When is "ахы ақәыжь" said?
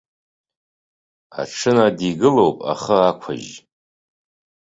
2.71-3.51